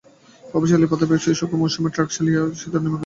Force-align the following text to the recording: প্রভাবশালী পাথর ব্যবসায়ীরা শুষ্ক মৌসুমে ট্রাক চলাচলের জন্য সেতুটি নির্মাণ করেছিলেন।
প্রভাবশালী 0.49 0.85
পাথর 0.91 1.09
ব্যবসায়ীরা 1.11 1.39
শুষ্ক 1.39 1.53
মৌসুমে 1.61 1.93
ট্রাক 1.93 2.07
চলাচলের 2.15 2.33
জন্য 2.35 2.55
সেতুটি 2.59 2.65
নির্মাণ 2.65 2.91
করেছিলেন। 2.91 2.99